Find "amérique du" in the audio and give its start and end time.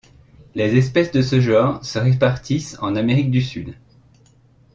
2.95-3.43